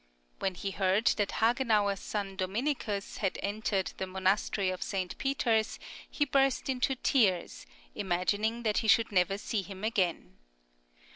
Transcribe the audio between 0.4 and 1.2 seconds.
he heard